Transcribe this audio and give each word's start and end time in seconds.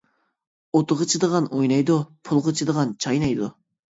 ئوتىغا 0.77 1.05
چىدىغان 1.11 1.49
ئوينايدۇ، 1.57 1.97
پۇلىغا 2.29 2.53
چىدىغان 2.61 2.95
چاينايدۇ. 3.05 3.53